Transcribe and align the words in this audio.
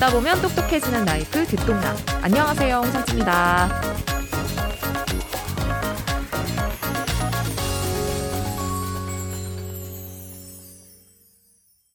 듣다 0.00 0.10
보면 0.10 0.40
똑똑해지는 0.40 1.04
라이프 1.04 1.44
듣똑라. 1.44 1.94
안녕하세요, 2.22 2.76
홍상지입니다. 2.76 3.99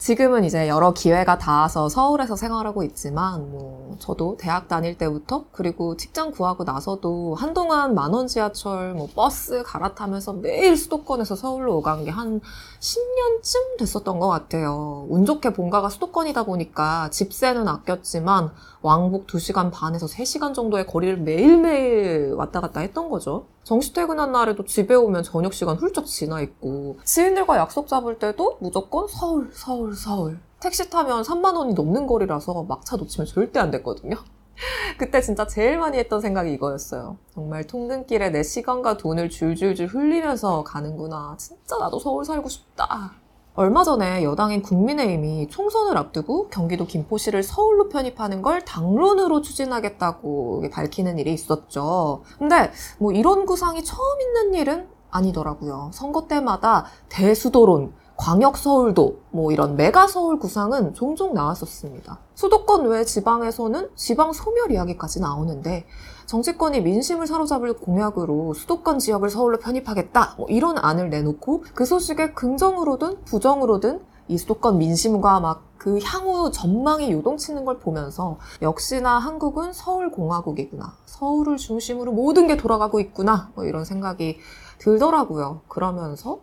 지금은 0.06 0.44
이제 0.44 0.68
여러 0.68 0.94
기회가 0.94 1.40
닿아서 1.40 1.90
서울에서 1.90 2.36
생활하고 2.36 2.84
있지만, 2.84 3.50
뭐, 3.50 3.96
저도 3.98 4.38
대학 4.38 4.68
다닐 4.68 5.00
때부터, 5.00 5.46
그리고 5.52 5.98
직장 5.98 6.30
구하고 6.30 6.64
나서도 6.64 7.34
한동안 7.34 7.96
만원 7.96 8.28
지하철, 8.28 8.94
뭐, 8.94 9.10
버스 9.16 9.64
갈아타면서 9.64 10.34
매일 10.34 10.78
수도권에서 10.78 11.36
서울로 11.36 11.78
오간 11.78 12.06
게 12.06 12.12
한 12.12 12.40
10년쯤 12.80 13.80
됐었던 13.80 14.20
것 14.20 14.28
같아요. 14.28 15.08
운 15.10 15.26
좋게 15.26 15.54
본가가 15.54 15.90
수도권이다 15.90 16.44
보니까 16.44 17.10
집세는 17.10 17.68
아꼈지만, 17.68 18.52
왕복 18.84 19.26
2시간 19.26 19.72
반에서 19.72 20.06
3시간 20.06 20.54
정도의 20.54 20.86
거리를 20.86 21.18
매일매일 21.18 22.32
왔다 22.36 22.62
갔다 22.62 22.82
했던 22.82 23.10
거죠. 23.10 23.48
정시 23.66 23.94
퇴근한 23.94 24.32
날에도 24.32 24.64
집에 24.64 24.94
오면 24.94 25.24
저녁 25.24 25.52
시간 25.52 25.76
훌쩍 25.76 26.06
지나 26.06 26.40
있고 26.40 27.00
지인들과 27.04 27.58
약속 27.58 27.88
잡을 27.88 28.20
때도 28.20 28.60
무조건 28.62 29.08
서울, 29.08 29.50
서울, 29.52 29.96
서울. 29.96 30.40
택시 30.60 30.88
타면 30.88 31.24
3만 31.24 31.58
원이 31.58 31.74
넘는 31.74 32.06
거리라서 32.06 32.64
막차 32.64 32.96
놓치면 32.96 33.26
절대 33.26 33.60
안 33.60 33.72
됐거든요. 33.72 34.18
그때 35.00 35.20
진짜 35.20 35.48
제일 35.48 35.80
많이 35.80 35.98
했던 35.98 36.22
생각이 36.22 36.54
이거였어요. 36.54 37.18
정말 37.34 37.66
통근길에 37.66 38.30
내 38.30 38.44
시간과 38.44 38.98
돈을 38.98 39.32
줄줄줄 39.32 39.88
흘리면서 39.88 40.64
가는구나. 40.64 41.36
진짜 41.40 41.76
나도 41.80 41.98
서울 41.98 42.24
살고 42.24 42.48
싶다. 42.48 43.14
얼마 43.58 43.86
전에 43.86 44.26
여당인 44.26 44.62
국민의힘이 44.62 45.48
총선을 45.48 45.98
앞두고 45.98 46.50
경기도 46.50 46.86
김포시를 46.86 47.42
서울로 47.42 47.88
편입하는 47.88 48.42
걸 48.42 48.66
당론으로 48.66 49.42
추진하겠다고 49.42 50.66
밝히는 50.74 51.18
일이 51.20 51.32
있었죠. 51.32 52.24
근데 52.38 52.72
뭐 53.00 53.14
이런 53.14 53.46
구상이 53.46 53.82
처음 53.86 54.20
있는 54.20 54.56
일은 54.56 54.90
아니더라고요. 55.10 55.92
선거 55.94 56.28
때마다 56.28 56.86
대수도론, 57.08 57.94
광역 58.18 58.58
서울도, 58.58 59.20
뭐 59.32 59.52
이런 59.52 59.76
메가 59.76 60.08
서울 60.08 60.40
구상은 60.40 60.94
종종 60.94 61.34
나왔었습니다. 61.34 62.20
수도권 62.34 62.88
외 62.88 63.04
지방에서는 63.04 63.90
지방 63.96 64.32
소멸 64.34 64.72
이야기까지 64.72 65.20
나오는데 65.20 65.86
정치권이 66.26 66.82
민심을 66.82 67.28
사로잡을 67.28 67.74
공약으로 67.74 68.54
수도권 68.54 69.00
지역을 69.00 69.30
서울로 69.30 69.60
편입하겠다 69.60 70.36
뭐 70.38 70.48
이런 70.50 70.78
안을 70.78 71.10
내놓고 71.12 71.66
그 71.76 71.86
소식에 71.86 72.34
긍정으로든 72.34 73.26
부정으로든 73.26 74.02
이 74.28 74.38
수도권 74.38 74.80
민심과 74.80 75.40
막 75.40 75.76
그 75.86 76.00
향후 76.04 76.50
전망이 76.50 77.12
요동치는 77.12 77.64
걸 77.64 77.78
보면서 77.78 78.40
역시나 78.64 79.20
한국은 79.20 79.72
서울공화국이구나. 79.72 80.96
서울을 81.06 81.58
중심으로 81.58 82.12
모든 82.12 82.48
게 82.48 82.58
돌아가고 82.58 83.00
있구나. 83.00 83.52
뭐 83.54 83.66
이런 83.66 83.86
생각이 83.86 84.40
들더라고요. 84.80 85.62
그러면서 85.68 86.40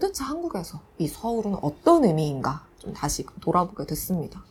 도대체 0.00 0.22
한국에서 0.22 0.78
이 0.98 1.08
서울은 1.08 1.56
어떤 1.60 2.04
의미인가 2.04 2.62
좀 2.78 2.92
다시 2.92 3.26
돌아보게 3.40 3.84
됐습니다. 3.84 4.44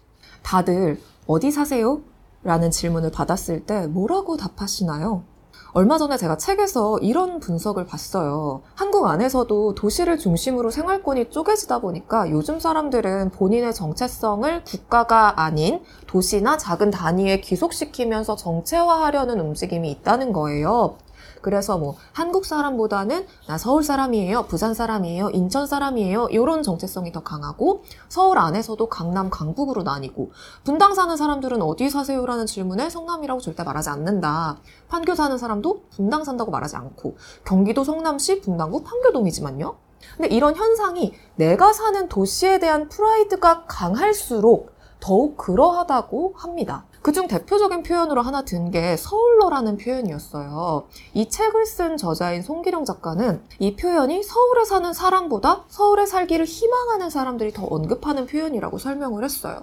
다들 0.43 0.99
어디 1.25 1.51
사세요? 1.51 2.01
라는 2.43 2.69
질문을 2.69 3.11
받았을 3.11 3.65
때 3.65 3.87
뭐라고 3.87 4.35
답하시나요? 4.35 5.23
얼마 5.71 5.97
전에 5.97 6.17
제가 6.17 6.35
책에서 6.35 6.99
이런 6.99 7.39
분석을 7.39 7.85
봤어요. 7.85 8.61
한국 8.75 9.05
안에서도 9.05 9.73
도시를 9.75 10.17
중심으로 10.17 10.69
생활권이 10.69 11.29
쪼개지다 11.29 11.79
보니까 11.79 12.29
요즘 12.29 12.59
사람들은 12.59 13.29
본인의 13.29 13.73
정체성을 13.73 14.65
국가가 14.65 15.41
아닌 15.41 15.81
도시나 16.07 16.57
작은 16.57 16.91
단위에 16.91 17.39
귀속시키면서 17.39 18.35
정체화하려는 18.35 19.39
움직임이 19.39 19.91
있다는 19.91 20.33
거예요. 20.33 20.97
그래서 21.41 21.77
뭐 21.77 21.95
한국 22.13 22.45
사람보다는 22.45 23.25
나 23.47 23.57
서울 23.57 23.83
사람이에요, 23.83 24.43
부산 24.43 24.73
사람이에요, 24.73 25.29
인천 25.31 25.67
사람이에요 25.67 26.27
이런 26.29 26.63
정체성이 26.63 27.11
더 27.11 27.21
강하고 27.23 27.83
서울 28.09 28.37
안에서도 28.37 28.87
강남, 28.89 29.29
강북으로 29.29 29.83
나뉘고 29.83 30.31
분당 30.63 30.93
사는 30.93 31.15
사람들은 31.15 31.61
어디 31.61 31.89
사세요라는 31.89 32.45
질문에 32.45 32.89
성남이라고 32.89 33.39
절대 33.41 33.63
말하지 33.63 33.89
않는다. 33.89 34.57
판교 34.89 35.15
사는 35.15 35.37
사람도 35.37 35.83
분당 35.91 36.23
산다고 36.23 36.51
말하지 36.51 36.75
않고 36.75 37.17
경기도 37.45 37.83
성남시 37.83 38.41
분당구 38.41 38.83
판교동이지만요. 38.83 39.75
근데 40.15 40.33
이런 40.33 40.55
현상이 40.55 41.13
내가 41.35 41.73
사는 41.73 42.07
도시에 42.07 42.59
대한 42.59 42.87
프라이드가 42.87 43.65
강할수록 43.65 44.71
더욱 44.99 45.37
그러하다고 45.37 46.33
합니다. 46.35 46.85
그중 47.01 47.27
대표적인 47.27 47.83
표현으로 47.83 48.21
하나 48.21 48.43
든 48.43 48.67
게 48.71 48.97
서울러라는 48.97 49.77
표현이었어요. 49.77 50.83
이 51.13 51.29
책을 51.29 51.65
쓴 51.65 51.95
저자인 51.95 52.41
송기령 52.41 52.85
작가는 52.85 53.41
이 53.59 53.75
표현이 53.75 54.23
서울에 54.23 54.65
사는 54.65 54.91
사람보다 54.91 55.63
서울에 55.69 56.05
살기를 56.05 56.45
희망하는 56.45 57.09
사람들이 57.09 57.53
더 57.53 57.65
언급하는 57.65 58.25
표현이라고 58.25 58.77
설명을 58.77 59.23
했어요. 59.23 59.61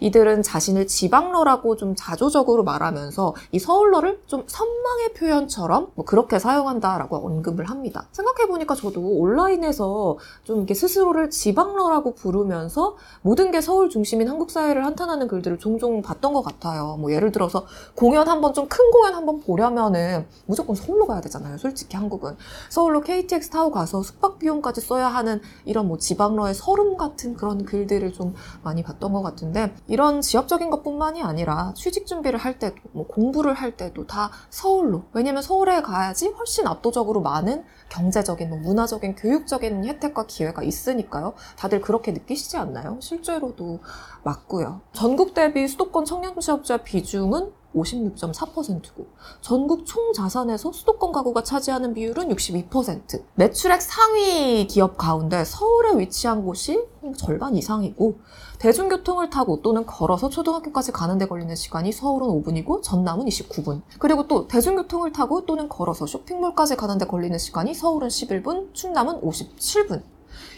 이들은 0.00 0.42
자신을 0.42 0.86
지방러라고 0.88 1.76
좀 1.76 1.94
자조적으로 1.96 2.64
말하면서 2.64 3.34
이 3.52 3.58
서울러를 3.58 4.20
좀 4.26 4.44
선망의 4.46 5.14
표현처럼 5.14 5.92
뭐 5.94 6.04
그렇게 6.04 6.38
사용한다라고 6.38 7.16
언급을 7.16 7.70
합니다. 7.70 8.06
생각해보니까 8.12 8.74
저도 8.74 9.00
온라인에서 9.00 10.18
좀 10.44 10.58
이렇게 10.58 10.74
스스로를 10.74 11.30
지방러라고 11.30 12.14
부르면서 12.14 12.96
모든 13.22 13.52
게 13.52 13.60
서울 13.60 13.88
중심인 13.88 14.28
한국 14.28 14.50
사회를 14.50 14.84
한탄하는 14.84 15.28
글들을 15.28 15.58
종종 15.58 16.02
봤던 16.02 16.32
것 16.32 16.42
같아요. 16.42 16.71
뭐 16.98 17.12
예를 17.12 17.32
들어서 17.32 17.66
공연 17.94 18.28
한번 18.28 18.52
좀 18.54 18.68
큰 18.72 18.90
공연 18.90 19.14
한번 19.14 19.40
보려면은 19.40 20.26
무조건 20.46 20.74
서울로 20.74 21.06
가야 21.06 21.20
되잖아요. 21.20 21.58
솔직히 21.58 21.96
한국은 21.96 22.36
서울로 22.70 23.00
KTX 23.02 23.50
타고 23.50 23.70
가서 23.70 24.02
숙박 24.02 24.38
비용까지 24.38 24.80
써야 24.80 25.08
하는 25.08 25.40
이런 25.66 25.88
뭐 25.88 25.98
지방러의 25.98 26.54
서름 26.54 26.96
같은 26.96 27.34
그런 27.34 27.64
글들을 27.64 28.12
좀 28.14 28.34
많이 28.62 28.82
봤던 28.82 29.12
것 29.12 29.20
같은데 29.22 29.74
이런 29.88 30.20
지역적인 30.22 30.70
것뿐만이 30.70 31.22
아니라 31.22 31.74
취직 31.76 32.06
준비를 32.06 32.38
할 32.38 32.58
때도 32.58 32.76
뭐 32.92 33.06
공부를 33.06 33.52
할 33.54 33.76
때도 33.76 34.06
다 34.06 34.30
서울로 34.48 35.02
왜냐면 35.12 35.42
서울에 35.42 35.82
가야지 35.82 36.28
훨씬 36.28 36.66
압도적으로 36.66 37.20
많은 37.20 37.64
경제적인 37.90 38.48
뭐 38.48 38.58
문화적인 38.58 39.16
교육적인 39.16 39.84
혜택과 39.84 40.26
기회가 40.26 40.62
있으니까요. 40.62 41.34
다들 41.58 41.82
그렇게 41.82 42.12
느끼시지 42.12 42.56
않나요? 42.56 42.96
실제로도 43.00 43.80
맞고요. 44.22 44.80
전국 44.92 45.34
대비 45.34 45.68
수도권 45.68 46.04
청년 46.06 46.32
취업 46.40 46.61
자 46.62 46.78
비중은 46.78 47.52
56.4%고 47.74 49.06
전국 49.40 49.86
총 49.86 50.12
자산에서 50.12 50.72
수도권 50.72 51.12
가구가 51.12 51.42
차지하는 51.42 51.94
비율은 51.94 52.28
62%. 52.28 53.22
매출액 53.34 53.80
상위 53.82 54.66
기업 54.66 54.96
가운데 54.96 55.44
서울에 55.44 55.98
위치한 55.98 56.44
곳이 56.44 56.84
절반 57.16 57.56
이상이고 57.56 58.18
대중교통을 58.58 59.30
타고 59.30 59.60
또는 59.62 59.86
걸어서 59.86 60.28
초등학교까지 60.28 60.92
가는 60.92 61.18
데 61.18 61.26
걸리는 61.26 61.54
시간이 61.54 61.92
서울은 61.92 62.28
5분이고 62.28 62.82
전남은 62.82 63.26
29분. 63.26 63.82
그리고 63.98 64.28
또 64.28 64.46
대중교통을 64.46 65.12
타고 65.12 65.44
또는 65.46 65.68
걸어서 65.68 66.06
쇼핑몰까지 66.06 66.76
가는 66.76 66.98
데 66.98 67.06
걸리는 67.06 67.38
시간이 67.38 67.74
서울은 67.74 68.08
11분, 68.08 68.72
충남은 68.74 69.20
57분. 69.20 70.02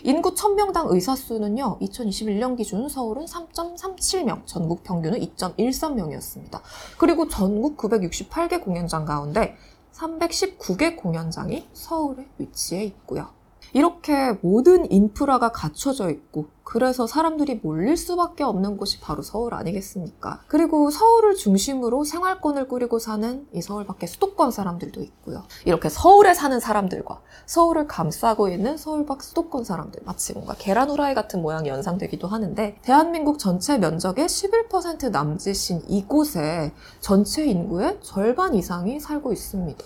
인구 0.02 0.34
1000명당 0.34 0.92
의사 0.92 1.16
수는요, 1.16 1.78
2021년 1.80 2.56
기준 2.56 2.88
서울은 2.88 3.24
3.37명, 3.24 4.46
전국 4.46 4.82
평균은 4.82 5.20
2.13명이었습니다. 5.20 6.60
그리고 6.98 7.28
전국 7.28 7.76
968개 7.76 8.62
공연장 8.62 9.04
가운데 9.04 9.56
319개 9.92 10.96
공연장이 10.96 11.68
서울에 11.72 12.26
위치해 12.38 12.84
있고요. 12.84 13.28
이렇게 13.74 14.38
모든 14.40 14.90
인프라가 14.90 15.50
갖춰져 15.50 16.08
있고 16.08 16.46
그래서 16.62 17.06
사람들이 17.06 17.60
몰릴 17.62 17.96
수밖에 17.96 18.44
없는 18.44 18.76
곳이 18.76 19.00
바로 19.00 19.20
서울 19.22 19.52
아니겠습니까? 19.52 20.40
그리고 20.46 20.90
서울을 20.90 21.34
중심으로 21.34 22.04
생활권을 22.04 22.68
꾸리고 22.68 22.98
사는 22.98 23.46
이 23.52 23.60
서울 23.60 23.84
밖에 23.84 24.06
수도권 24.06 24.52
사람들도 24.52 25.02
있고요. 25.02 25.42
이렇게 25.64 25.88
서울에 25.88 26.34
사는 26.34 26.58
사람들과 26.58 27.20
서울을 27.46 27.88
감싸고 27.88 28.48
있는 28.48 28.76
서울 28.76 29.06
밖 29.06 29.22
수도권 29.22 29.64
사람들 29.64 30.02
마치 30.04 30.32
뭔가 30.32 30.54
계란 30.56 30.88
후라이 30.88 31.14
같은 31.14 31.42
모양이 31.42 31.68
연상되기도 31.68 32.28
하는데 32.28 32.78
대한민국 32.82 33.40
전체 33.40 33.76
면적의 33.76 34.26
11% 34.26 35.10
남짓인 35.10 35.82
이곳에 35.88 36.72
전체 37.00 37.44
인구의 37.44 37.98
절반 38.02 38.54
이상이 38.54 39.00
살고 39.00 39.32
있습니다. 39.32 39.84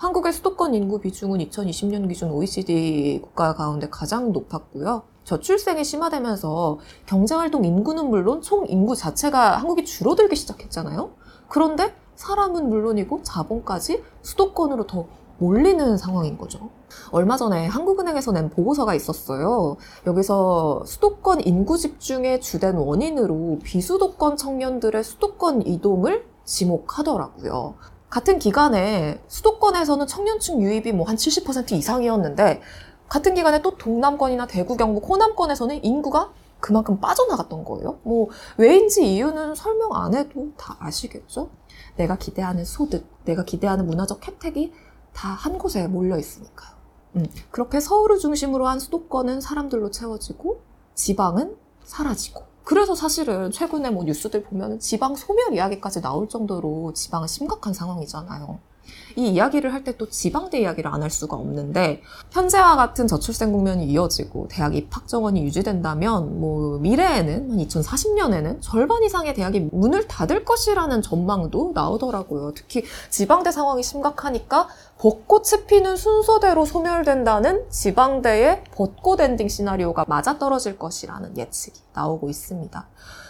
한국의 0.00 0.32
수도권 0.32 0.74
인구 0.74 0.98
비중은 0.98 1.40
2020년 1.40 2.08
기준 2.08 2.30
OECD 2.30 3.20
국가 3.22 3.52
가운데 3.52 3.90
가장 3.90 4.32
높았고요. 4.32 5.02
저출생이 5.24 5.84
심화되면서 5.84 6.78
경제활동 7.04 7.66
인구는 7.66 8.08
물론 8.08 8.40
총 8.40 8.66
인구 8.66 8.96
자체가 8.96 9.58
한국이 9.58 9.84
줄어들기 9.84 10.36
시작했잖아요. 10.36 11.10
그런데 11.48 11.94
사람은 12.14 12.70
물론이고 12.70 13.22
자본까지 13.22 14.02
수도권으로 14.22 14.86
더 14.86 15.04
몰리는 15.36 15.98
상황인 15.98 16.38
거죠. 16.38 16.70
얼마 17.10 17.36
전에 17.36 17.66
한국은행에서 17.66 18.32
낸 18.32 18.48
보고서가 18.48 18.94
있었어요. 18.94 19.76
여기서 20.06 20.82
수도권 20.86 21.42
인구 21.42 21.76
집중의 21.76 22.40
주된 22.40 22.76
원인으로 22.76 23.58
비수도권 23.62 24.38
청년들의 24.38 25.04
수도권 25.04 25.66
이동을 25.66 26.24
지목하더라고요. 26.44 27.74
같은 28.10 28.38
기간에 28.38 29.22
수도권에서는 29.28 30.06
청년층 30.06 30.62
유입이 30.62 30.92
뭐 30.92 31.06
한 31.06 31.16
70% 31.16 31.72
이상이었는데 31.72 32.60
같은 33.08 33.34
기간에 33.34 33.62
또 33.62 33.76
동남권이나 33.76 34.46
대구, 34.46 34.76
경북, 34.76 35.08
호남권에서는 35.08 35.84
인구가 35.84 36.32
그만큼 36.60 37.00
빠져나갔던 37.00 37.64
거예요. 37.64 37.98
뭐 38.02 38.28
왜인지 38.58 39.14
이유는 39.14 39.54
설명 39.54 39.94
안 39.94 40.14
해도 40.14 40.52
다 40.56 40.76
아시겠죠? 40.80 41.50
내가 41.96 42.16
기대하는 42.16 42.64
소득, 42.64 43.06
내가 43.24 43.44
기대하는 43.44 43.86
문화적 43.86 44.26
혜택이 44.26 44.72
다 45.12 45.30
한 45.34 45.58
곳에 45.58 45.86
몰려 45.88 46.18
있으니까요. 46.18 46.70
음, 47.16 47.26
그렇게 47.50 47.80
서울을 47.80 48.18
중심으로 48.18 48.68
한 48.68 48.78
수도권은 48.78 49.40
사람들로 49.40 49.90
채워지고 49.90 50.60
지방은 50.94 51.56
사라지고. 51.84 52.49
그래서 52.64 52.94
사실은 52.94 53.50
최근에 53.50 53.90
뭐 53.90 54.04
뉴스들 54.04 54.42
보면 54.44 54.78
지방 54.80 55.16
소멸 55.16 55.54
이야기까지 55.54 56.00
나올 56.02 56.28
정도로 56.28 56.92
지방은 56.94 57.26
심각한 57.28 57.72
상황이잖아요. 57.74 58.58
이 59.16 59.28
이야기를 59.28 59.72
할 59.72 59.84
때 59.84 59.92
또 59.96 60.08
지방대 60.08 60.60
이야기를 60.60 60.90
안 60.92 61.02
할 61.02 61.10
수가 61.10 61.36
없는데 61.36 62.02
현재와 62.30 62.76
같은 62.76 63.06
저출생 63.06 63.52
국면이 63.52 63.86
이어지고 63.86 64.48
대학 64.50 64.74
입학 64.76 65.08
정원이 65.08 65.42
유지된다면 65.44 66.40
뭐 66.40 66.78
미래에는 66.78 67.50
한 67.50 67.58
2040년에는 67.58 68.58
절반 68.60 69.02
이상의 69.02 69.34
대학이 69.34 69.68
문을 69.72 70.06
닫을 70.08 70.44
것이라는 70.44 71.02
전망도 71.02 71.72
나오더라고요. 71.74 72.52
특히 72.54 72.84
지방대 73.10 73.52
상황이 73.52 73.82
심각하니까 73.82 74.68
벚꽃이 74.98 75.66
피는 75.66 75.96
순서대로 75.96 76.64
소멸된다는 76.66 77.70
지방대의 77.70 78.64
벚꽃 78.72 79.20
엔딩 79.20 79.48
시나리오가 79.48 80.04
맞아떨어질 80.08 80.78
것이라는 80.78 81.36
예측이 81.38 81.80
나오고 82.00 82.28
있습니다. 82.30 82.88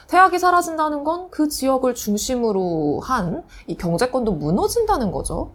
대학이 0.09 0.39
사라진다는 0.39 1.05
건 1.05 1.31
그 1.31 1.49
지역을 1.49 1.95
중심으로 1.95 3.01
한 3.03 3.45
이 3.67 3.77
경제권도 3.77 4.33
무너진다는 4.33 5.13
거죠. 5.13 5.53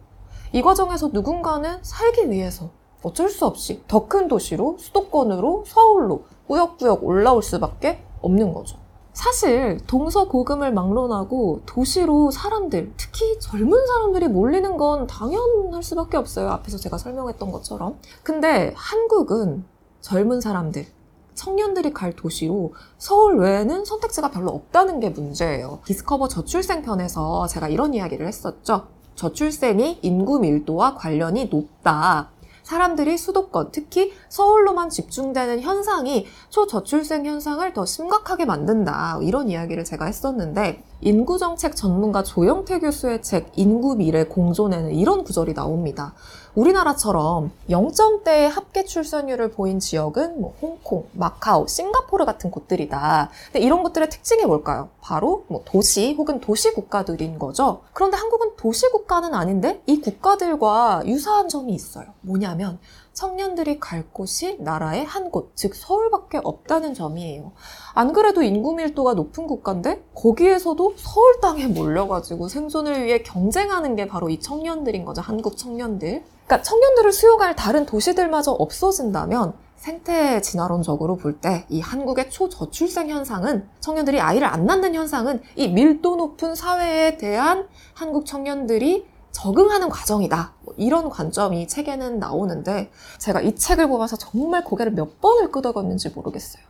이 0.52 0.62
과정에서 0.62 1.10
누군가는 1.12 1.78
살기 1.82 2.30
위해서 2.30 2.70
어쩔 3.02 3.28
수 3.28 3.44
없이 3.46 3.82
더 3.88 4.06
큰 4.08 4.28
도시로 4.28 4.76
수도권으로 4.78 5.64
서울로 5.66 6.24
꾸역꾸역 6.48 7.04
올라올 7.04 7.42
수밖에 7.42 8.02
없는 8.22 8.52
거죠. 8.54 8.78
사실 9.12 9.78
동서 9.86 10.28
고금을 10.28 10.72
막론하고 10.72 11.62
도시로 11.66 12.30
사람들, 12.30 12.92
특히 12.96 13.38
젊은 13.40 13.86
사람들이 13.86 14.28
몰리는 14.28 14.76
건 14.76 15.06
당연할 15.06 15.82
수밖에 15.82 16.16
없어요. 16.18 16.50
앞에서 16.50 16.76
제가 16.76 16.98
설명했던 16.98 17.50
것처럼. 17.50 17.98
근데 18.22 18.74
한국은 18.76 19.64
젊은 20.02 20.40
사람들, 20.42 20.86
청년들이 21.36 21.92
갈 21.92 22.12
도시로 22.12 22.74
서울 22.98 23.38
외에는 23.38 23.84
선택지가 23.84 24.32
별로 24.32 24.50
없다는 24.50 24.98
게 24.98 25.10
문제예요. 25.10 25.80
디스커버 25.84 26.26
저출생 26.26 26.82
편에서 26.82 27.46
제가 27.46 27.68
이런 27.68 27.94
이야기를 27.94 28.26
했었죠. 28.26 28.88
저출생이 29.14 30.00
인구 30.02 30.40
밀도와 30.40 30.96
관련이 30.96 31.46
높다. 31.46 32.30
사람들이 32.66 33.16
수도권, 33.16 33.70
특히 33.70 34.12
서울로만 34.28 34.90
집중되는 34.90 35.60
현상이 35.60 36.26
초저출생 36.48 37.24
현상을 37.24 37.72
더 37.72 37.86
심각하게 37.86 38.44
만든다. 38.44 39.20
이런 39.22 39.48
이야기를 39.48 39.84
제가 39.84 40.06
했었는데, 40.06 40.82
인구정책 41.00 41.76
전문가 41.76 42.24
조영태 42.24 42.80
교수의 42.80 43.22
책 43.22 43.52
인구 43.54 43.94
미래 43.94 44.24
공존에는 44.24 44.96
이런 44.96 45.22
구절이 45.22 45.54
나옵니다. 45.54 46.14
우리나라처럼 46.56 47.52
0점대의 47.68 48.48
합계 48.48 48.84
출산율을 48.84 49.50
보인 49.50 49.78
지역은 49.78 50.40
뭐 50.40 50.54
홍콩, 50.62 51.06
마카오, 51.12 51.66
싱가포르 51.66 52.24
같은 52.24 52.50
곳들이다. 52.50 53.30
근데 53.52 53.60
이런 53.60 53.82
것들의 53.82 54.08
특징이 54.08 54.46
뭘까요? 54.46 54.88
바로 55.02 55.44
뭐 55.48 55.62
도시 55.66 56.14
혹은 56.14 56.40
도시 56.40 56.72
국가들인 56.72 57.38
거죠. 57.38 57.82
그런데 57.92 58.16
한국은 58.16 58.56
도시 58.56 58.88
국가는 58.90 59.34
아닌데 59.34 59.82
이 59.84 60.00
국가들과 60.00 61.02
유사한 61.04 61.50
점이 61.50 61.74
있어요. 61.74 62.06
뭐냐면 62.22 62.78
청년들이 63.12 63.78
갈 63.78 64.04
곳이 64.10 64.56
나라의 64.58 65.04
한 65.04 65.30
곳, 65.30 65.52
즉 65.54 65.74
서울밖에 65.74 66.40
없다는 66.42 66.94
점이에요. 66.94 67.52
안 67.94 68.12
그래도 68.14 68.42
인구 68.42 68.74
밀도가 68.74 69.12
높은 69.14 69.46
국가인데 69.46 70.02
거기에서도 70.14 70.94
서울 70.96 71.40
땅에 71.40 71.66
몰려가지고 71.66 72.48
생존을 72.48 73.04
위해 73.04 73.22
경쟁하는 73.22 73.94
게 73.96 74.06
바로 74.06 74.30
이 74.30 74.40
청년들인 74.40 75.04
거죠. 75.04 75.20
한국 75.20 75.56
청년들. 75.58 76.24
그러니까 76.46 76.62
청년들을 76.62 77.12
수용할 77.12 77.56
다른 77.56 77.86
도시들마저 77.86 78.52
없어진다면 78.52 79.54
생태 79.76 80.40
진화론적으로 80.40 81.16
볼 81.16 81.40
때 81.40 81.66
이 81.68 81.80
한국의 81.80 82.30
초저출생 82.30 83.08
현상은 83.10 83.68
청년들이 83.80 84.20
아이를 84.20 84.46
안 84.46 84.64
낳는 84.66 84.94
현상은 84.94 85.42
이 85.54 85.68
밀도 85.68 86.16
높은 86.16 86.54
사회에 86.54 87.18
대한 87.18 87.68
한국 87.94 88.26
청년들이 88.26 89.06
적응하는 89.32 89.90
과정이다. 89.90 90.54
뭐 90.62 90.74
이런 90.78 91.10
관점이 91.10 91.68
책에는 91.68 92.18
나오는데 92.18 92.90
제가 93.18 93.42
이 93.42 93.54
책을 93.54 93.86
보면서 93.88 94.16
정말 94.16 94.64
고개를 94.64 94.92
몇 94.92 95.20
번을 95.20 95.50
끄덕였는지 95.52 96.08
모르겠어요. 96.10 96.62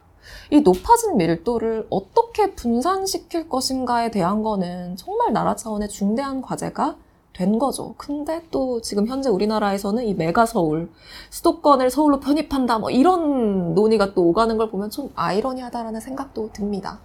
이 0.51 0.61
높아진 0.63 1.17
밀도를 1.17 1.87
어떻게 1.91 2.55
분산시킬 2.55 3.49
것인가에 3.49 4.11
대한 4.11 4.43
거는 4.43 4.97
정말 4.97 5.33
나라 5.33 5.55
차원의 5.55 5.89
중대한 5.89 6.43
과제가 6.43 6.97
된 7.37 7.59
거죠. 7.59 7.95
근데 7.99 8.43
또 8.51 8.81
지금 8.81 9.07
현재 9.07 9.29
우리나라에서는 9.29 10.05
이 10.05 10.15
메가 10.15 10.47
서울, 10.47 10.91
수도권을 11.31 11.91
서울로 11.91 12.19
편입한다, 12.19 12.79
뭐 12.79 12.91
이런 12.91 13.75
논의가 13.75 14.15
또 14.15 14.23
오가는 14.29 14.57
걸 14.57 14.71
보면 14.71 14.91
좀 14.91 15.11
아이러니하다라는 15.15 16.01
생각도 16.01 16.51
듭니다. 16.55 16.99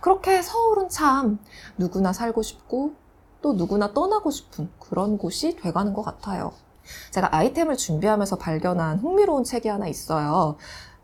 그렇게 0.00 0.40
서울은 0.40 0.88
참 0.88 1.38
누구나 1.76 2.12
살고 2.12 2.42
싶고 2.42 2.92
또 3.42 3.52
누구나 3.52 3.92
떠나고 3.92 4.30
싶은 4.30 4.70
그런 4.78 5.18
곳이 5.18 5.56
돼가는 5.56 5.92
것 5.92 6.02
같아요. 6.02 6.52
제가 7.10 7.34
아이템을 7.34 7.76
준비하면서 7.76 8.36
발견한 8.36 9.00
흥미로운 9.00 9.44
책이 9.44 9.68
하나 9.68 9.88
있어요. 9.88 10.56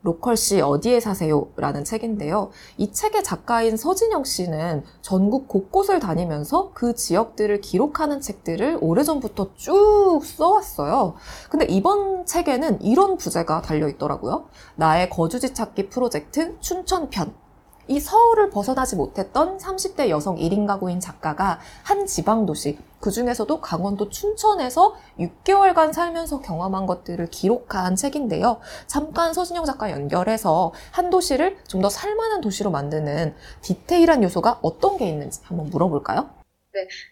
로컬 0.02 0.36
씨 0.36 0.60
어디에 0.60 1.00
사세요? 1.00 1.48
라는 1.56 1.84
책인데요. 1.84 2.50
이 2.76 2.92
책의 2.92 3.22
작가인 3.22 3.76
서진영 3.76 4.24
씨는 4.24 4.84
전국 5.00 5.48
곳곳을 5.48 6.00
다니면서 6.00 6.72
그 6.74 6.94
지역들을 6.94 7.60
기록하는 7.60 8.20
책들을 8.20 8.78
오래전부터 8.80 9.54
쭉 9.54 10.20
써왔어요. 10.24 11.14
근데 11.50 11.66
이번 11.66 12.26
책에는 12.26 12.82
이런 12.82 13.16
부제가 13.16 13.62
달려있더라고요. 13.62 14.46
나의 14.74 15.08
거주지 15.08 15.54
찾기 15.54 15.88
프로젝트 15.88 16.58
춘천편. 16.60 17.41
이 17.88 17.98
서울을 18.00 18.50
벗어나지 18.50 18.96
못했던 18.96 19.58
30대 19.58 20.08
여성 20.08 20.36
1인 20.36 20.66
가구인 20.66 21.00
작가가 21.00 21.58
한 21.82 22.06
지방도시, 22.06 22.78
그 23.00 23.10
중에서도 23.10 23.60
강원도 23.60 24.08
춘천에서 24.08 24.94
6개월간 25.18 25.92
살면서 25.92 26.40
경험한 26.40 26.86
것들을 26.86 27.26
기록한 27.30 27.96
책인데요. 27.96 28.58
잠깐 28.86 29.34
서진영 29.34 29.64
작가 29.64 29.90
연결해서 29.90 30.72
한 30.92 31.10
도시를 31.10 31.58
좀 31.68 31.82
더 31.82 31.88
살만한 31.90 32.40
도시로 32.40 32.70
만드는 32.70 33.34
디테일한 33.62 34.22
요소가 34.22 34.60
어떤 34.62 34.96
게 34.98 35.08
있는지 35.08 35.40
한번 35.42 35.68
물어볼까요? 35.70 36.41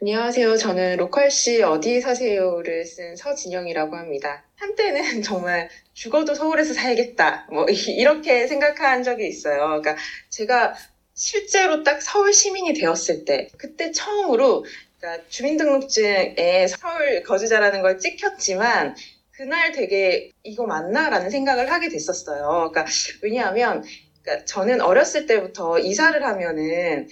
안녕하세요. 0.00 0.56
저는 0.56 0.96
로컬 0.96 1.40
씨 1.40 1.62
어디 1.62 2.00
사세요를 2.00 2.86
쓴 2.86 3.14
서진영이라고 3.14 3.94
합니다. 3.94 4.42
한때는 4.56 5.20
정말 5.22 5.68
죽어도 5.92 6.34
서울에서 6.34 6.72
살겠다. 6.72 7.46
뭐 7.50 7.66
이렇게 7.66 8.46
생각한 8.46 9.02
적이 9.02 9.28
있어요. 9.28 9.58
그러니까 9.66 9.96
제가 10.30 10.74
실제로 11.12 11.82
딱 11.82 12.00
서울 12.00 12.32
시민이 12.32 12.72
되었을 12.72 13.26
때 13.26 13.48
그때 13.58 13.92
처음으로 13.92 14.64
그러니까 14.98 15.28
주민등록증에 15.28 16.66
서울 16.66 17.22
거주자라는 17.22 17.82
걸 17.82 17.98
찍혔지만 17.98 18.96
그날 19.32 19.72
되게 19.72 20.30
이거 20.42 20.64
맞나라는 20.66 21.28
생각을 21.28 21.70
하게 21.70 21.90
됐었어요. 21.90 22.70
그러니까 22.72 22.86
왜냐하면 23.20 23.84
그러니까 24.22 24.46
저는 24.46 24.80
어렸을 24.80 25.26
때부터 25.26 25.78
이사를 25.78 26.24
하면은 26.24 27.08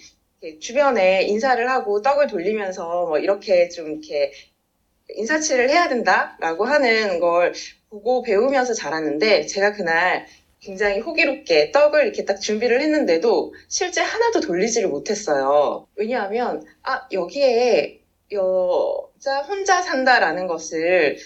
주변에 0.61 1.23
인사를 1.25 1.69
하고 1.69 2.01
떡을 2.03 2.29
돌리면서 2.29 3.07
뭐 3.07 3.19
이렇게 3.19 3.69
좀 3.69 3.91
이렇게 3.91 4.33
인사치를 5.11 5.69
해야 5.71 5.89
된다라고 5.89 6.65
하는 6.65 7.19
걸 7.19 7.53
보고 7.91 8.23
배우면서 8.23 8.75
자랐는데 8.75 9.47
제가 9.47 9.73
그날 9.73 10.27
굉장히 10.61 11.01
호기롭게 11.01 11.71
떡을 11.73 12.05
이렇게 12.05 12.25
딱 12.25 12.37
준비를 12.41 12.81
했는데도 12.81 13.55
실제 13.69 14.01
하나도 14.01 14.41
돌리지를 14.41 14.89
못했어요. 14.89 15.87
왜냐하면 15.97 16.65
아 16.83 17.07
여기에 17.13 18.01
여자 18.33 19.43
혼자 19.43 19.81
산다라는 19.83 20.47
것을 20.47 21.19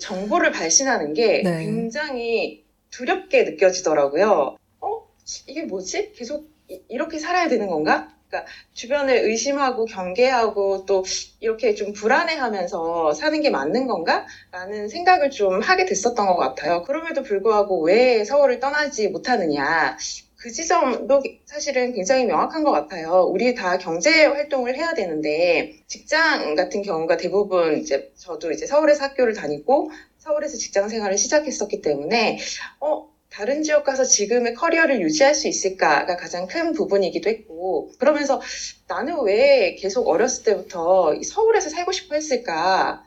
정보를 0.00 0.50
발신하는 0.50 1.14
게 1.14 1.42
네. 1.42 1.64
굉장히 1.64 2.64
두렵게 2.90 3.44
느껴지더라고요. 3.44 4.56
어? 4.80 5.08
이게 5.46 5.62
뭐지? 5.62 6.12
계속 6.12 6.48
이- 6.68 6.82
이렇게 6.88 7.18
살아야 7.18 7.48
되는 7.48 7.68
건가? 7.68 8.12
그러니까 8.28 8.50
주변을 8.74 9.14
의심하고 9.24 9.86
경계하고 9.86 10.84
또 10.86 11.02
이렇게 11.40 11.74
좀 11.74 11.92
불안해하면서 11.92 13.14
사는 13.14 13.40
게 13.40 13.50
맞는 13.50 13.86
건가? 13.86 14.24
라는 14.52 14.88
생각을 14.88 15.30
좀 15.30 15.60
하게 15.60 15.86
됐었던 15.86 16.26
것 16.26 16.36
같아요. 16.36 16.82
그럼에도 16.82 17.22
불구하고 17.22 17.82
왜 17.84 18.24
서울을 18.24 18.60
떠나지 18.60 19.08
못하느냐? 19.08 19.96
그 20.36 20.50
지점도 20.52 21.20
사실은 21.46 21.92
굉장히 21.92 22.24
명확한 22.24 22.62
것 22.62 22.70
같아요. 22.70 23.24
우리 23.28 23.54
다 23.54 23.76
경제 23.76 24.24
활동을 24.24 24.76
해야 24.76 24.94
되는데 24.94 25.72
직장 25.88 26.54
같은 26.54 26.82
경우가 26.82 27.16
대부분 27.16 27.78
이제 27.78 28.12
저도 28.16 28.52
이제 28.52 28.64
서울에서 28.66 29.02
학교를 29.04 29.34
다니고 29.34 29.90
서울에서 30.18 30.56
직장 30.56 30.88
생활을 30.88 31.18
시작했었기 31.18 31.80
때문에 31.80 32.38
어 32.80 33.08
다른 33.30 33.62
지역 33.62 33.84
가서 33.84 34.04
지금의 34.04 34.54
커리어를 34.54 35.00
유지할 35.00 35.34
수 35.34 35.48
있을까가 35.48 36.16
가장 36.16 36.46
큰 36.46 36.72
부분이기도 36.72 37.30
했고 37.30 37.90
그러면서 37.98 38.40
나는 38.88 39.22
왜 39.24 39.74
계속 39.76 40.08
어렸을 40.08 40.44
때부터 40.44 41.14
이 41.14 41.22
서울에서 41.24 41.70
살고 41.70 41.92
싶어 41.92 42.14
했을까? 42.14 43.02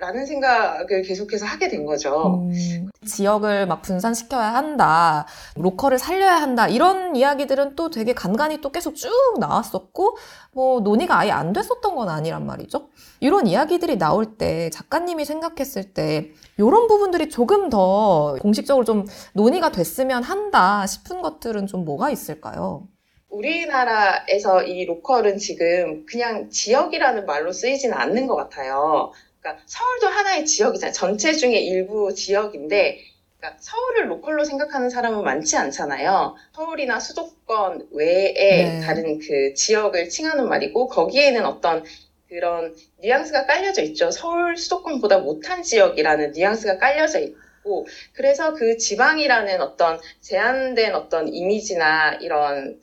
라는 0.00 0.24
생각을 0.24 1.02
계속해서 1.02 1.44
하게 1.44 1.68
된 1.68 1.84
거죠. 1.84 2.40
음, 2.50 2.88
지역을 3.06 3.66
막 3.66 3.82
분산시켜야 3.82 4.54
한다, 4.54 5.26
로컬을 5.56 5.98
살려야 5.98 6.36
한다, 6.36 6.66
이런 6.68 7.14
이야기들은 7.14 7.76
또 7.76 7.90
되게 7.90 8.14
간간히 8.14 8.62
또 8.62 8.72
계속 8.72 8.94
쭉 8.94 9.10
나왔었고, 9.38 10.16
뭐, 10.52 10.80
논의가 10.80 11.18
아예 11.18 11.30
안 11.30 11.52
됐었던 11.52 11.94
건 11.94 12.08
아니란 12.08 12.46
말이죠. 12.46 12.88
이런 13.20 13.46
이야기들이 13.46 13.98
나올 13.98 14.38
때, 14.38 14.70
작가님이 14.70 15.26
생각했을 15.26 15.92
때, 15.92 16.30
이런 16.56 16.88
부분들이 16.88 17.28
조금 17.28 17.68
더 17.68 18.36
공식적으로 18.40 18.86
좀 18.86 19.04
논의가 19.34 19.70
됐으면 19.70 20.22
한다 20.22 20.86
싶은 20.86 21.20
것들은 21.20 21.66
좀 21.66 21.84
뭐가 21.84 22.08
있을까요? 22.08 22.88
우리나라에서 23.28 24.62
이 24.62 24.86
로컬은 24.86 25.38
지금 25.38 26.04
그냥 26.06 26.48
지역이라는 26.50 27.26
말로 27.26 27.52
쓰이지는 27.52 27.96
않는 27.96 28.26
것 28.26 28.34
같아요. 28.34 29.12
그러니까 29.40 29.62
서울도 29.66 30.06
하나의 30.08 30.46
지역이잖아요. 30.46 30.92
전체 30.92 31.32
중에 31.32 31.58
일부 31.58 32.14
지역인데 32.14 33.00
그러니까 33.38 33.60
서울을 33.60 34.10
로컬로 34.10 34.44
생각하는 34.44 34.90
사람은 34.90 35.24
많지 35.24 35.56
않잖아요. 35.56 36.36
서울이나 36.54 37.00
수도권 37.00 37.88
외에 37.92 38.32
네. 38.34 38.80
다른 38.80 39.18
그 39.18 39.54
지역을 39.54 40.10
칭하는 40.10 40.48
말이고 40.48 40.88
거기에는 40.88 41.46
어떤 41.46 41.84
그런 42.28 42.76
뉘앙스가 42.98 43.46
깔려져 43.46 43.82
있죠. 43.82 44.10
서울 44.10 44.56
수도권보다 44.56 45.18
못한 45.18 45.62
지역이라는 45.62 46.32
뉘앙스가 46.32 46.78
깔려져 46.78 47.18
있고 47.20 47.86
그래서 48.12 48.52
그 48.54 48.76
지방이라는 48.76 49.60
어떤 49.62 49.98
제한된 50.20 50.94
어떤 50.94 51.32
이미지나 51.32 52.18
이런 52.20 52.78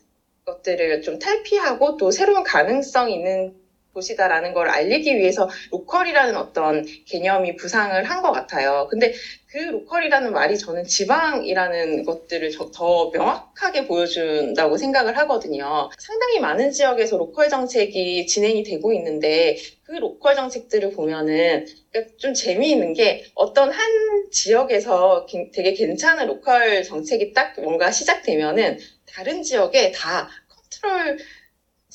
것들을 0.45 1.01
좀 1.01 1.19
탈피하고 1.19 1.97
또 1.97 2.09
새로운 2.09 2.43
가능성 2.43 3.11
있는 3.11 3.53
곳이다라는 4.01 4.53
걸 4.53 4.69
알리기 4.69 5.17
위해서 5.17 5.49
local이라는 5.71 6.35
어떤 6.37 6.85
개념이 7.05 7.55
부상을 7.55 8.03
한 8.03 8.17
것 8.21 8.31
같아요. 8.31 8.87
근데 8.89 9.13
그 9.47 9.57
local이라는 9.57 10.33
말이 10.33 10.57
저는 10.57 10.85
지방이라는 10.85 12.03
것들을 12.03 12.51
저- 12.51 12.69
더 12.73 13.09
명확하게 13.11 13.87
보여준다고 13.87 14.77
생각을 14.77 15.17
하거든요. 15.19 15.89
상당히 15.99 16.39
많은 16.39 16.71
지역에서 16.71 17.17
local 17.17 17.49
정책이 17.49 18.25
진행이 18.27 18.63
되고 18.63 18.93
있는데 18.93 19.57
그 19.83 19.93
local 19.93 20.35
정책들을 20.35 20.91
보면은 20.91 21.65
그러니까 21.91 22.13
좀 22.17 22.33
재미있는 22.33 22.93
게 22.93 23.25
어떤 23.35 23.71
한 23.71 24.29
지역에서 24.31 25.25
긴- 25.25 25.51
되게 25.53 25.73
괜찮은 25.73 26.27
local 26.27 26.83
정책이 26.83 27.33
딱 27.33 27.59
뭔가 27.61 27.91
시작되면은 27.91 28.79
다른 29.05 29.43
지역에 29.43 29.91
다 29.91 30.29
컨트롤 30.49 31.17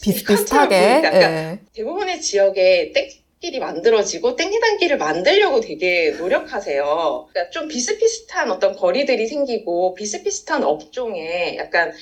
비슷비슷하게. 0.02 1.00
그러니까 1.00 1.22
예. 1.22 1.58
대부분의 1.72 2.20
지역에 2.20 2.92
땡길이 2.92 3.60
만들어지고 3.60 4.36
땡리단길을 4.36 4.98
만들려고 4.98 5.60
되게 5.60 6.10
노력하세요. 6.10 7.28
그러니까 7.30 7.50
좀 7.50 7.68
비슷비슷한 7.68 8.50
어떤 8.50 8.76
거리들이 8.76 9.26
생기고 9.26 9.94
비슷비슷한 9.94 10.64
업종에 10.64 11.56
약간 11.56 11.92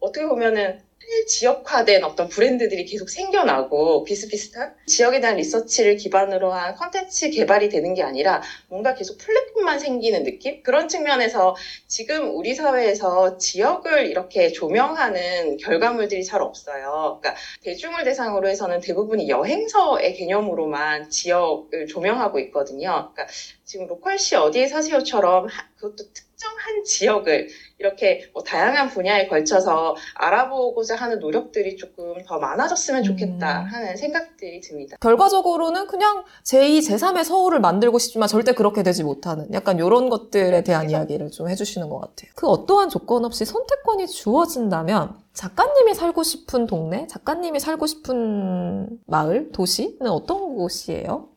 어떻게 0.00 0.26
보면은 0.26 0.80
지역화된 1.26 2.04
어떤 2.04 2.28
브랜드들이 2.28 2.84
계속 2.84 3.08
생겨나고 3.10 4.04
비슷비슷한 4.04 4.74
지역에 4.86 5.20
대한 5.20 5.36
리서치를 5.36 5.96
기반으로 5.96 6.52
한 6.52 6.74
컨텐츠 6.74 7.30
개발이 7.30 7.68
되는 7.68 7.94
게 7.94 8.02
아니라 8.02 8.42
뭔가 8.68 8.94
계속 8.94 9.18
플랫폼만 9.18 9.78
생기는 9.78 10.22
느낌? 10.24 10.62
그런 10.62 10.88
측면에서 10.88 11.56
지금 11.86 12.34
우리 12.34 12.54
사회에서 12.54 13.38
지역을 13.38 14.06
이렇게 14.06 14.52
조명하는 14.52 15.56
결과물들이 15.58 16.24
잘 16.24 16.42
없어요. 16.42 17.18
그러니까 17.20 17.40
대중을 17.62 18.04
대상으로 18.04 18.48
해서는 18.48 18.80
대부분이 18.80 19.28
여행서의 19.28 20.14
개념으로만 20.14 21.10
지역을 21.10 21.86
조명하고 21.86 22.38
있거든요. 22.40 23.10
그러니까 23.14 23.26
지금 23.64 23.86
로컬시 23.86 24.36
어디에 24.36 24.68
사세요처럼 24.68 25.48
하- 25.48 25.66
그것도 25.76 25.96
특정한 26.12 26.84
지역을 26.84 27.48
이렇게 27.78 28.30
뭐 28.32 28.42
다양한 28.42 28.88
분야에 28.88 29.28
걸쳐서 29.28 29.96
알아보고자 30.14 30.96
하는 30.96 31.18
노력들이 31.18 31.76
조금 31.76 32.14
더 32.24 32.38
많아졌으면 32.38 33.02
좋겠다 33.02 33.62
음. 33.62 33.66
하는 33.66 33.96
생각들이 33.96 34.60
듭니다. 34.60 34.96
결과적으로는 35.00 35.86
그냥 35.86 36.24
제2, 36.44 36.78
제3의 36.78 37.24
서울을 37.24 37.60
만들고 37.60 37.98
싶지만 37.98 38.28
절대 38.28 38.52
그렇게 38.52 38.82
되지 38.82 39.04
못하는 39.04 39.52
약간 39.52 39.76
이런 39.76 40.08
것들에 40.08 40.62
대한 40.62 40.90
이야기를 40.90 41.30
좀 41.30 41.48
해주시는 41.48 41.88
것 41.90 42.00
같아요. 42.00 42.30
그 42.34 42.46
어떠한 42.46 42.88
조건 42.88 43.24
없이 43.24 43.44
선택권이 43.44 44.06
주어진다면 44.06 45.26
작가님이 45.34 45.92
살고 45.94 46.22
싶은 46.22 46.66
동네, 46.66 47.06
작가님이 47.08 47.60
살고 47.60 47.86
싶은 47.86 48.98
마을, 49.06 49.52
도시는 49.52 50.06
어떤 50.06 50.56
곳이에요? 50.56 51.28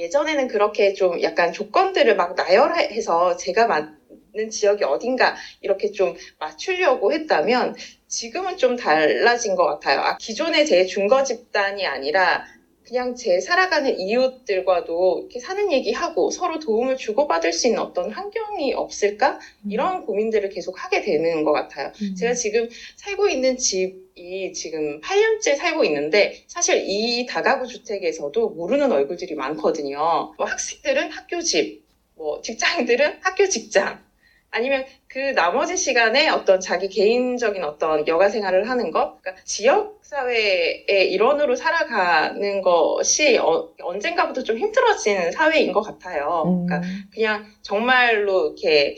예전에는 0.00 0.48
그렇게 0.48 0.94
좀 0.94 1.20
약간 1.22 1.52
조건들을 1.52 2.16
막 2.16 2.34
나열해서 2.34 3.36
제가 3.36 3.66
맞는 3.66 4.50
지역이 4.50 4.84
어딘가 4.84 5.36
이렇게 5.60 5.92
좀 5.92 6.14
맞추려고 6.38 7.12
했다면 7.12 7.74
지금은 8.08 8.56
좀 8.56 8.76
달라진 8.76 9.54
것 9.56 9.66
같아요. 9.66 10.00
아, 10.00 10.16
기존의 10.16 10.66
제 10.66 10.86
중거 10.86 11.22
집단이 11.22 11.86
아니라 11.86 12.44
그냥 12.90 13.14
제 13.14 13.38
살아가는 13.40 14.00
이웃들과도 14.00 15.20
이렇게 15.20 15.38
사는 15.38 15.70
얘기하고 15.70 16.32
서로 16.32 16.58
도움을 16.58 16.96
주고받을 16.96 17.52
수 17.52 17.68
있는 17.68 17.78
어떤 17.80 18.10
환경이 18.10 18.74
없을까? 18.74 19.38
이런 19.68 20.04
고민들을 20.04 20.48
계속 20.48 20.82
하게 20.82 21.00
되는 21.00 21.44
것 21.44 21.52
같아요. 21.52 21.92
제가 22.18 22.34
지금 22.34 22.68
살고 22.96 23.28
있는 23.28 23.56
집이 23.58 24.52
지금 24.54 25.00
8년째 25.02 25.54
살고 25.54 25.84
있는데 25.84 26.42
사실 26.48 26.82
이 26.84 27.26
다가구 27.26 27.68
주택에서도 27.68 28.48
모르는 28.50 28.90
얼굴들이 28.90 29.36
많거든요. 29.36 30.34
뭐 30.36 30.46
학생들은 30.46 31.12
학교 31.12 31.40
집, 31.42 31.84
뭐 32.16 32.42
직장인들은 32.42 33.18
학교 33.20 33.48
직장, 33.48 34.02
아니면 34.50 34.84
그 35.12 35.18
나머지 35.34 35.76
시간에 35.76 36.28
어떤 36.28 36.60
자기 36.60 36.88
개인적인 36.88 37.64
어떤 37.64 38.06
여가 38.06 38.28
생활을 38.28 38.70
하는 38.70 38.92
것, 38.92 39.20
그러니까 39.20 39.42
지역 39.44 39.98
사회의 40.02 41.10
일원으로 41.10 41.56
살아가는 41.56 42.62
것이 42.62 43.36
어- 43.38 43.70
언젠가부터 43.82 44.44
좀 44.44 44.56
힘들어진 44.56 45.32
사회인 45.32 45.72
것 45.72 45.80
같아요. 45.82 46.44
음. 46.46 46.66
그러니까 46.66 46.88
그냥 47.12 47.44
정말로 47.60 48.46
이렇게 48.56 48.94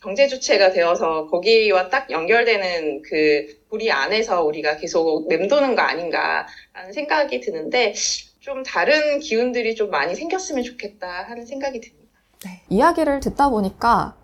경제 0.00 0.28
주체가 0.28 0.70
되어서 0.70 1.26
거기와 1.26 1.88
딱 1.88 2.12
연결되는 2.12 3.02
그 3.02 3.58
부리 3.68 3.90
안에서 3.90 4.44
우리가 4.44 4.76
계속 4.76 5.26
맴도는 5.28 5.74
거 5.74 5.82
아닌가라는 5.82 6.92
생각이 6.94 7.40
드는데 7.40 7.92
좀 8.38 8.62
다른 8.62 9.18
기운들이 9.18 9.74
좀 9.74 9.90
많이 9.90 10.14
생겼으면 10.14 10.62
좋겠다 10.62 11.24
하는 11.24 11.44
생각이 11.44 11.80
듭니다. 11.80 12.20
네. 12.44 12.62
이야기를 12.68 13.18
듣다 13.18 13.48
보니까 13.50 14.14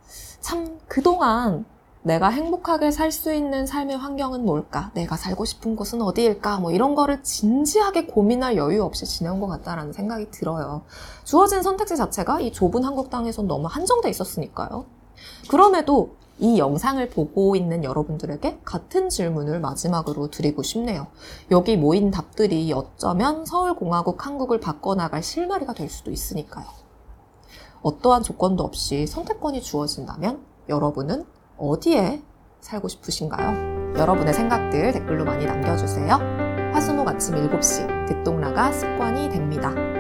참 0.42 0.78
그동안 0.88 1.64
내가 2.02 2.28
행복하게 2.28 2.90
살 2.90 3.12
수 3.12 3.32
있는 3.32 3.64
삶의 3.64 3.96
환경은 3.96 4.44
뭘까? 4.44 4.90
내가 4.94 5.16
살고 5.16 5.44
싶은 5.44 5.76
곳은 5.76 6.02
어디일까? 6.02 6.58
뭐 6.58 6.72
이런 6.72 6.96
거를 6.96 7.22
진지하게 7.22 8.06
고민할 8.06 8.56
여유 8.56 8.82
없이 8.82 9.06
지내온 9.06 9.38
것 9.38 9.46
같다라는 9.46 9.92
생각이 9.92 10.32
들어요. 10.32 10.82
주어진 11.24 11.62
선택지 11.62 11.96
자체가 11.96 12.40
이 12.40 12.52
좁은 12.52 12.82
한국 12.82 13.08
땅에선 13.08 13.46
너무 13.46 13.68
한정돼 13.68 14.10
있었으니까요. 14.10 14.84
그럼에도 15.48 16.16
이 16.40 16.58
영상을 16.58 17.08
보고 17.10 17.54
있는 17.54 17.84
여러분들에게 17.84 18.62
같은 18.64 19.08
질문을 19.08 19.60
마지막으로 19.60 20.28
드리고 20.28 20.64
싶네요. 20.64 21.06
여기 21.52 21.76
모인 21.76 22.10
답들이 22.10 22.72
어쩌면 22.72 23.46
서울공화국 23.46 24.26
한국을 24.26 24.58
바꿔나갈 24.58 25.22
실마리가 25.22 25.72
될 25.72 25.88
수도 25.88 26.10
있으니까요. 26.10 26.81
어떠한 27.82 28.22
조건도 28.22 28.64
없이 28.64 29.06
선택권이 29.06 29.60
주어진다면 29.60 30.44
여러분은 30.68 31.24
어디에 31.58 32.22
살고 32.60 32.88
싶으신가요? 32.88 33.96
여러분의 33.98 34.32
생각들 34.32 34.92
댓글로 34.92 35.24
많이 35.24 35.44
남겨주세요. 35.44 36.16
화수목 36.72 37.06
아침 37.08 37.34
7시 37.34 38.08
듣동라가 38.08 38.72
습관이 38.72 39.28
됩니다. 39.28 39.91